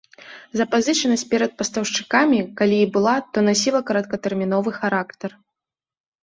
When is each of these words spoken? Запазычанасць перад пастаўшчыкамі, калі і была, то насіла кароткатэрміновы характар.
Запазычанасць 0.59 1.23
перад 1.33 1.51
пастаўшчыкамі, 1.59 2.39
калі 2.61 2.79
і 2.87 2.87
была, 2.97 3.13
то 3.35 3.45
насіла 3.49 3.83
кароткатэрміновы 3.91 4.69
характар. 4.81 5.29